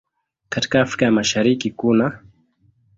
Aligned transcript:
Katika 0.49 0.81
Afrika 0.81 1.05
ya 1.05 1.11
Mashariki 1.11 1.71
kunaː 1.71 2.19